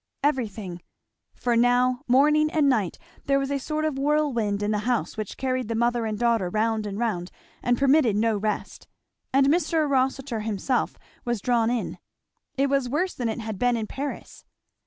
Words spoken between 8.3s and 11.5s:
rest; and Mr. Rossitur himself was